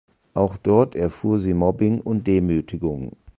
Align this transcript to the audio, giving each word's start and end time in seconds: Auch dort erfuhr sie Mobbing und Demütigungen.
Auch 0.33 0.57
dort 0.57 0.95
erfuhr 0.95 1.39
sie 1.39 1.53
Mobbing 1.53 2.01
und 2.01 2.25
Demütigungen. 2.25 3.17